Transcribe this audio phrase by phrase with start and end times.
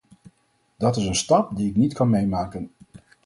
[0.77, 2.71] Dat is een stap die ik niet kan meemaken.